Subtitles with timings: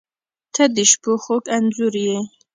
[0.53, 2.17] •ته د شپو خوږ انځور یې.